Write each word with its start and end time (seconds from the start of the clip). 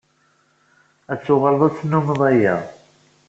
Ad 1.11 1.19
tuɣaleḍ 1.25 1.61
ad 1.67 1.73
tennammeḍ 1.75 2.19
aya. 2.31 2.55